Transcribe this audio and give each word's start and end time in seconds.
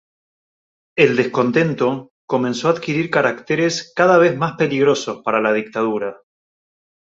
El 0.97 1.15
descontento 1.15 2.09
comenzó 2.25 2.69
a 2.69 2.71
adquirir 2.71 3.11
caracteres 3.11 3.93
cada 3.95 4.17
vez 4.17 4.35
más 4.35 4.55
peligrosos 4.57 5.21
para 5.23 5.41
la 5.41 5.53
dictadura. 5.53 6.17